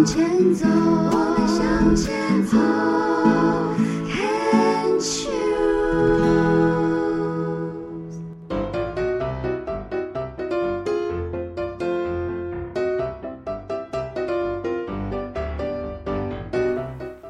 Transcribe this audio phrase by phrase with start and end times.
[0.00, 2.56] 向前走，我们向前走
[4.08, 5.28] ，Can choose。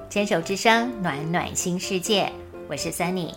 [0.09, 2.31] 牵手之声，暖暖新世界，
[2.69, 3.33] 我是 Sunny，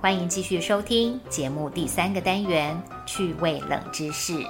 [0.00, 4.44] 欢迎继续收听节目第三个单元趣味冷知识。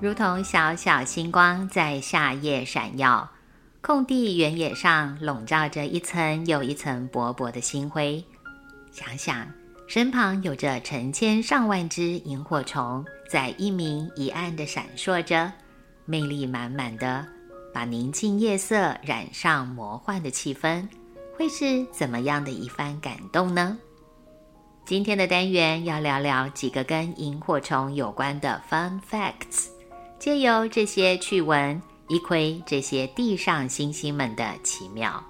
[0.00, 3.28] 如同小小星光在夏夜闪耀，
[3.80, 8.24] 空地原野上笼罩着一层又一层薄薄的星辉。
[8.92, 9.44] 想想
[9.88, 15.52] 身旁有着成千上万只萤火虫，在一明一暗的闪烁着。
[16.04, 17.26] 魅力满满的，
[17.74, 20.86] 把宁静夜色染上魔幻的气氛，
[21.36, 23.76] 会是怎么样的一番感动呢？
[24.86, 29.66] 今天的单元要聊聊几个跟萤火虫有关的 fun facts，
[30.18, 35.22] 借由这些趣闻，一窥这些地上星星们的奇妙。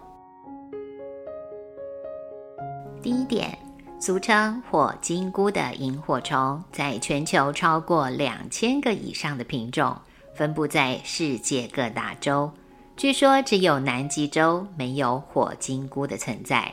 [3.02, 3.58] 第一点，
[4.00, 9.94] 俗称火金菇的萤火虫，在全球超过两千个以上的品种。
[10.34, 12.50] 分布在世界各大洲，
[12.96, 16.72] 据说只有南极洲没有火金菇的存在。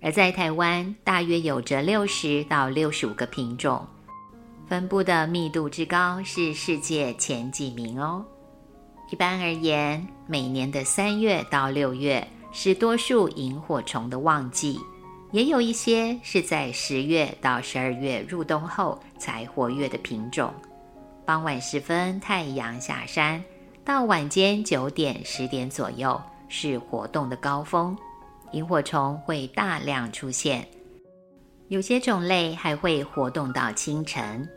[0.00, 3.86] 而在台湾，大约有着六十到六十五个品种，
[4.70, 8.24] 分布的密度之高是世界前几名哦。
[9.10, 14.78] 一般而言，每年的三月到六月是多数萤火虫的旺季，
[15.32, 20.54] 也有一些是在十月到十二月入冬后才活跃的品种。
[21.26, 23.42] 傍晚时分，太阳下山，
[23.84, 27.98] 到晚间九点、十点左右是活动的高峰，
[28.52, 30.64] 萤火虫会大量出现。
[31.66, 34.48] 有些种类还会活动到清晨。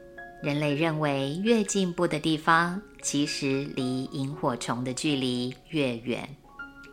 [0.44, 6.29] 人类认为，越进步的地方，其实离萤火虫的距离越远。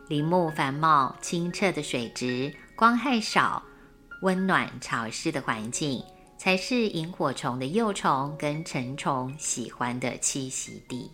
[0.07, 3.61] 林木繁茂、清澈的水质、光害少、
[4.21, 6.01] 温暖潮湿的环境。
[6.43, 11.07] 才是萤火虫的幼虫跟成虫喜欢的栖息地。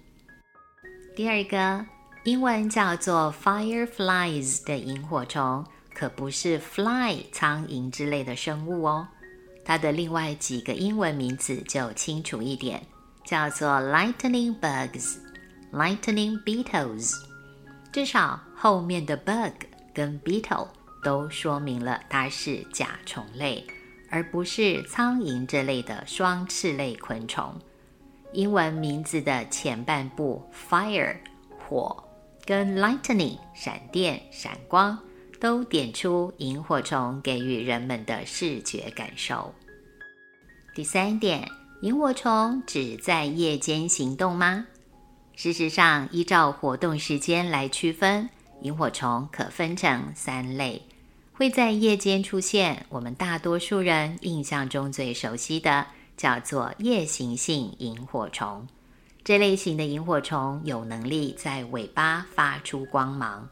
[1.18, 1.86] 第二个，
[2.24, 9.06] 英文叫做 fireflies 的萤火虫，可不是 fly 苍蝇之类的生物哦。
[9.68, 12.82] 它的另外几个英文名字就清楚一点，
[13.26, 15.18] 叫做 lightning bugs、
[15.74, 17.12] lightning beetles。
[17.92, 20.70] 至少后面的 bug 跟 beetle
[21.04, 23.68] 都说明了它是甲虫类。
[24.10, 27.54] 而不是苍蝇这类的双翅类昆虫。
[28.32, 31.18] 英文名字的前半部 fire
[31.60, 32.02] 火
[32.46, 34.98] 跟 lightning 闪电闪光，
[35.40, 39.54] 都点出萤火虫给予人们的视觉感受。
[40.74, 41.50] 第三点，
[41.82, 44.68] 萤火虫只在夜间行动吗？
[45.36, 48.30] 事实上，依照活动时间来区分，
[48.62, 50.82] 萤火虫可分成三类。
[51.34, 58.68] 会在夜间出现，我们大多数人印象中最熟悉的叫做夜行性萤火虫。
[59.24, 63.48] 这类型的萤火虫有能力在尾巴发出光芒。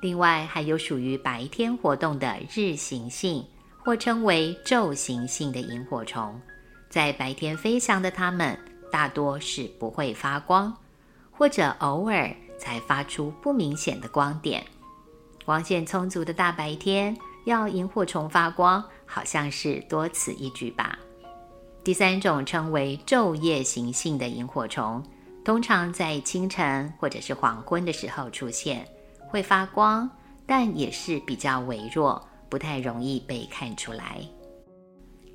[0.00, 3.44] 另外，还有属于白天活动的日行性，
[3.82, 6.40] 或称为昼行性的萤火虫。
[6.88, 8.58] 在白天飞翔的它们，
[8.90, 10.74] 大多是不会发光，
[11.30, 14.62] 或者偶尔才发出不明显的光点。
[15.44, 20.98] 光线充足的大白天，要萤火虫发光，好像是多此一举吧。
[21.82, 25.02] 第三种称为昼夜行性的萤火虫，
[25.44, 28.86] 通常在清晨或者是黄昏的时候出现，
[29.28, 30.08] 会发光，
[30.46, 34.20] 但也是比较微弱，不太容易被看出来。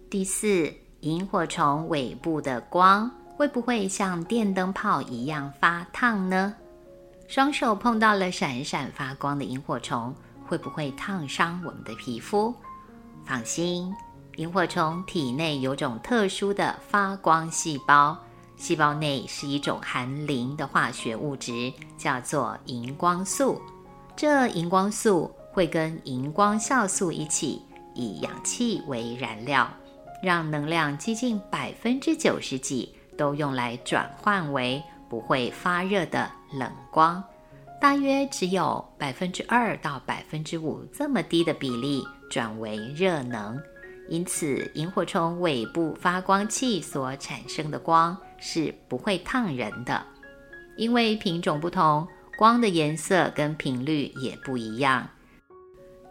[0.09, 6.53] 第四，萤火虫尾部的光会不会像电灯泡一样发烫呢？
[7.27, 10.13] 双手碰到了闪闪发光的萤火虫，
[10.45, 12.53] 会不会烫伤我们的皮肤？
[13.25, 13.93] 放心，
[14.35, 18.17] 萤火虫体内有种特殊的发光细胞，
[18.57, 23.61] 细胞内是一种含磷的化学物质，叫做荧光素。
[24.21, 27.59] 这荧光素会跟荧光酵素一起，
[27.95, 29.67] 以氧气为燃料，
[30.21, 34.79] 让能量接近百分之九十几都用来转换为。
[35.09, 37.21] 不会发热的冷光，
[37.81, 43.59] 大约只有百分之二到百分之五这么低的比例转为热能，
[44.07, 50.05] 因此萤火虫尾部发光器所产生的光是不会烫人的。
[50.77, 52.07] 因为品种不同，
[52.37, 55.07] 光的颜色跟频率也不一样。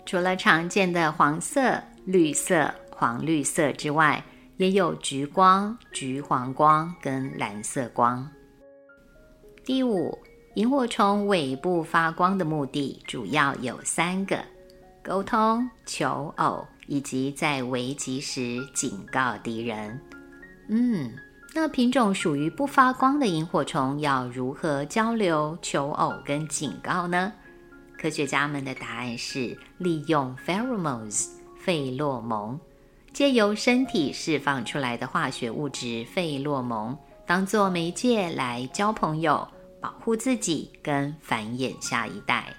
[0.06, 4.24] 除了常见的黄色、绿色、黄绿色之外，
[4.56, 8.28] 也有橘光、橘黄光跟蓝色光。
[9.64, 10.18] 第五，
[10.54, 14.38] 萤火虫尾部发光的目的主要有三个：
[15.02, 20.00] 沟通、求偶，以及在危急时警告敌人。
[20.68, 21.12] 嗯，
[21.52, 27.32] 那品种属于不发光的萤火虫要如何交流、求偶跟警告呢？
[27.98, 31.26] 科学家们的答案是利用 ferromos
[31.60, 32.58] 费洛蒙，
[33.12, 39.46] 借由身体释放出来的化学物质费洛蒙，当做媒介来交朋友、
[39.80, 42.54] 保护自己跟繁衍下一代。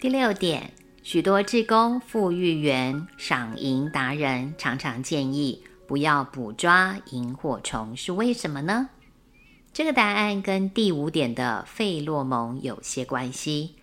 [0.00, 0.70] 第六点，
[1.04, 5.62] 许多志工、富裕员、赏萤达人常常建议。
[5.86, 8.88] 不要捕抓萤火虫是为什么呢？
[9.72, 13.76] 这个答案跟第五点的费洛蒙有些关系。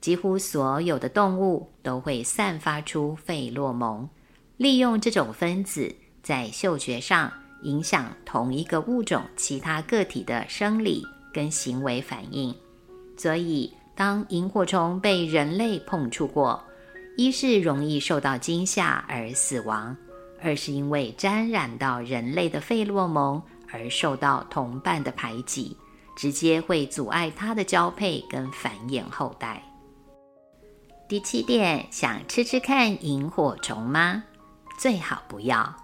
[0.00, 4.08] 几乎所有的动物都会散发出费洛蒙，
[4.56, 7.30] 利用这种分子在嗅觉上
[7.64, 11.04] 影响同一个物种其他个体的生理
[11.34, 12.54] 跟行为反应。
[13.18, 16.64] 所以，当萤火虫被人类碰触过，
[17.18, 19.94] 一是容易受到惊吓而死亡。
[20.42, 23.42] 二是因为沾染到人类的费洛蒙
[23.72, 25.76] 而受到同伴的排挤，
[26.16, 29.62] 直接会阻碍它的交配跟繁衍后代。
[31.08, 34.24] 第七点，想吃吃看萤火虫吗？
[34.78, 35.74] 最好不要。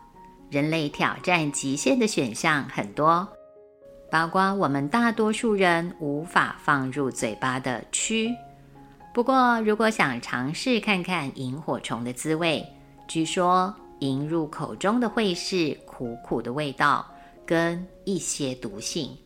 [0.51, 3.29] 人类挑战极限的选项很多，
[4.11, 8.33] 包括我们大多数人无法放入嘴巴的蛆。
[9.13, 12.65] 不过，如果想尝试看看萤火虫的滋味，
[13.09, 13.75] 据说。
[14.01, 17.07] 迎入口中的会是苦苦的味道
[17.47, 19.17] 跟一些毒性。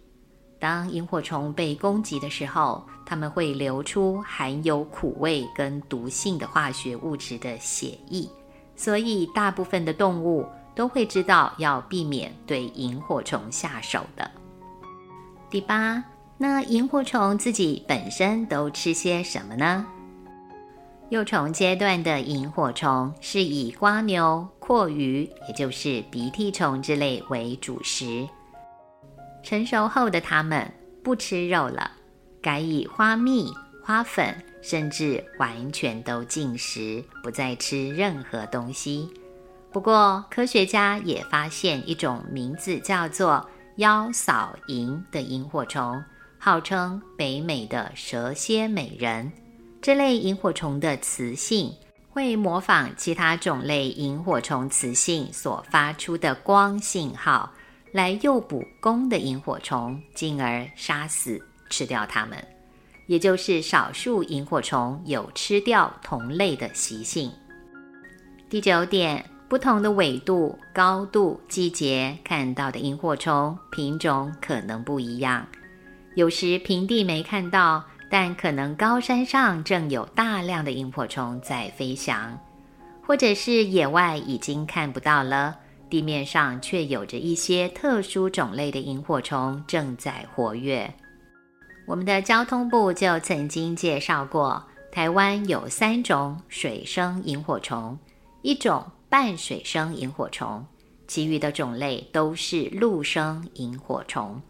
[0.59, 8.29] 当萤火虫被攻击的时候，它们会流出含有苦味跟毒性的化学物质的血液，
[8.77, 14.31] 所以大部分的动物都会知道要避免对萤火虫下手的。
[15.49, 16.05] 第八，
[16.37, 19.87] 那萤火虫自己本身都吃些什么呢？
[21.11, 28.29] 幼虫阶段的萤火虫是以瓜牛、阔鱼，也就是鼻涕虫之类为主食。
[29.43, 30.73] 成熟后的它们
[31.03, 31.91] 不吃肉了，
[32.41, 33.53] 改以花蜜、
[33.83, 39.11] 花粉，甚至完全都进食，不再吃任何东西。
[39.73, 43.45] 不过，科学家也发现一种名字叫做
[43.79, 46.01] 妖扫萤的萤火虫，
[46.39, 49.33] 号称北美的蛇蝎美人。
[49.83, 51.73] 这类萤火虫的雌性
[52.11, 57.51] 会模仿其他种类萤火虫雌性所发出的光信号，
[57.91, 61.41] 来诱捕公的萤火虫，进而杀死、
[61.71, 62.37] 吃掉它们。
[63.07, 67.33] 也就是少数萤火虫有吃掉同类的习性。
[68.51, 75.47] 第九点，不同的纬度、高度、季节看到的萤火虫品种可能不一样，
[76.17, 77.83] 有时平地没看到。
[78.11, 82.37] 但可能高山上正有大量的萤火虫在飞翔，
[83.07, 85.57] 或者是野外已经看不到了，
[85.89, 90.93] 地面上却有着一些特殊种类的萤火虫正在活跃。
[91.87, 94.61] 我们的交通部就曾经介绍过，
[94.91, 97.97] 台湾有三种水生萤火虫，
[98.43, 100.67] 一种半水生萤火虫，
[101.07, 104.43] 其余的种类都是陆生萤火虫。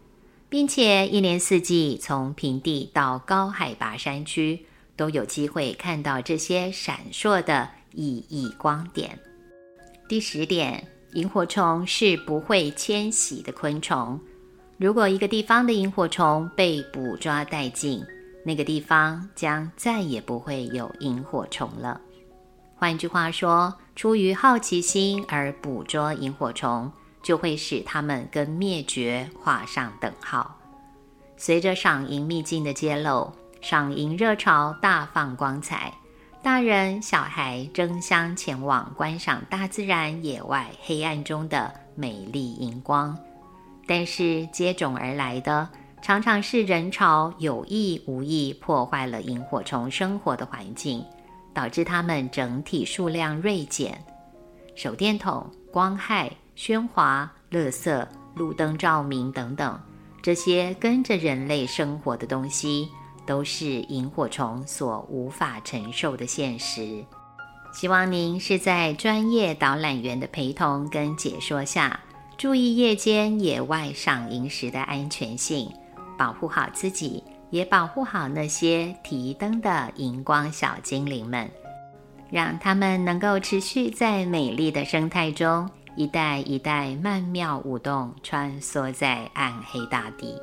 [0.51, 4.65] 并且一年四季，从平地到高海拔山区，
[4.97, 9.17] 都有机会看到这些闪烁的熠熠光点。
[10.09, 14.19] 第十点，萤火虫是不会迁徙的昆虫。
[14.77, 18.03] 如果一个地方的萤火虫被捕抓殆尽，
[18.45, 22.01] 那个地方将再也不会有萤火虫了。
[22.75, 26.91] 换句话说，出于好奇心而捕捉萤火虫。
[27.21, 30.57] 就会使它们跟灭绝画上等号。
[31.37, 35.93] 随着赏萤秘境的揭露，赏萤热潮大放光彩，
[36.43, 43.17] 大人小孩争相前往观赏大自然野外黑暗中的美丽荧光。
[43.87, 45.67] 但是接踵而来的
[46.01, 51.03] 常常是人潮有意无意破坏了萤火虫生活的环境，
[51.53, 54.03] 导致它们整体数量锐减。
[54.75, 56.31] 手电筒、光害。
[56.55, 59.79] 喧哗、垃圾、路灯照明等等，
[60.21, 62.87] 这些跟着人类生活的东西，
[63.25, 67.03] 都是萤火虫所无法承受的现实。
[67.73, 71.99] 希望您是在专业导览员的陪同跟解说下，
[72.37, 75.71] 注意夜间野外赏萤时的安全性，
[76.17, 81.49] 保护好自己，也保护好那些提灯的荧光小精灵们，
[82.29, 85.69] 让他们能够持续在美丽的生态中。
[86.01, 90.35] 一代一代曼妙舞动，穿梭在暗黑大地。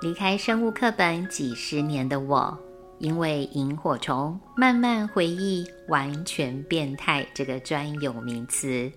[0.00, 2.58] 离开生物课本几十年的我，
[3.00, 8.90] 因为萤火虫慢慢回忆“完全变态”这个专有名词。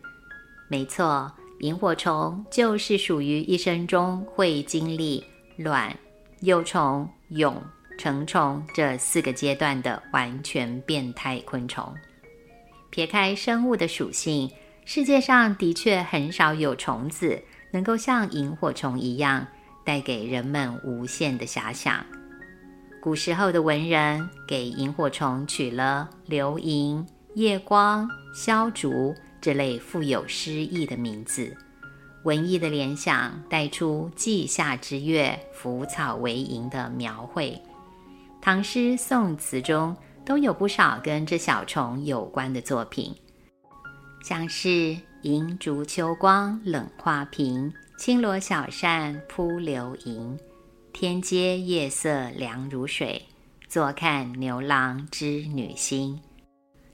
[0.69, 1.29] 没错，
[1.59, 5.21] 萤火虫就是属于一生中会经历
[5.57, 5.93] 卵、
[6.39, 7.61] 幼虫、蛹、
[7.99, 11.93] 成虫这四个阶段的完全变态昆虫。
[12.95, 14.49] 撇开生物的属性，
[14.85, 19.45] 世界上的确很少有虫子能够像萤火虫一样。
[19.83, 22.05] 带给人们无限的遐想。
[23.01, 31.53] 古时候的文人给萤火虫取了流萤、夜光、消烛这类富有诗意的名字，
[32.23, 37.61] 文艺的联想带出季夏之月浮草为萤的描绘。
[38.41, 43.13] 唐诗宋词中都有不少跟这小虫有关的作品，
[44.23, 47.71] 像是“银烛秋光冷画屏”。
[47.97, 50.37] 轻罗小扇扑流萤，
[50.91, 53.21] 天阶夜色凉如水。
[53.69, 56.19] 坐看牛郎织女星。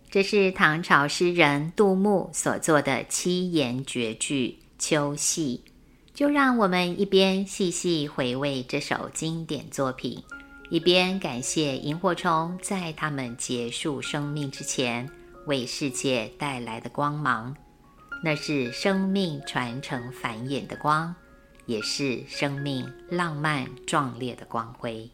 [0.10, 5.64] 这是唐朝诗人杜牧所作的七言绝句《秋夕》。
[6.14, 10.22] 就让我们一边细细回味这首经典作品，
[10.72, 15.06] 一边感谢萤火虫在它们结束生命之前
[15.46, 17.54] 为世界带来的光芒。
[18.24, 21.14] 那是生命传承繁衍的光，
[21.66, 25.10] 也是生命浪漫壮烈的光辉。